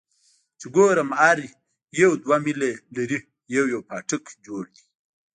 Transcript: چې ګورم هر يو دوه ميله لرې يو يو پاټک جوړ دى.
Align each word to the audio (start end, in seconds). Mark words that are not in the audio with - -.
چې 0.59 0.65
ګورم 0.75 1.09
هر 1.21 1.37
يو 2.01 2.11
دوه 2.23 2.37
ميله 2.45 2.71
لرې 2.95 3.19
يو 3.55 3.65
يو 3.73 3.79
پاټک 3.89 4.23
جوړ 4.45 4.63
دى. 4.73 4.83